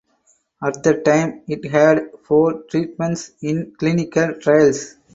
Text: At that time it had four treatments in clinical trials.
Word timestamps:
At 0.63 0.81
that 0.81 1.05
time 1.05 1.43
it 1.47 1.63
had 1.69 2.09
four 2.23 2.63
treatments 2.63 3.33
in 3.39 3.75
clinical 3.77 4.33
trials. 4.41 4.95